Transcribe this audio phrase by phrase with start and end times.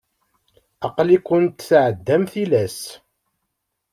[0.87, 2.79] Aql-ikent tεedamt tilas.